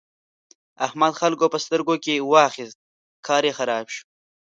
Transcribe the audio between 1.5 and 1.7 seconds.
په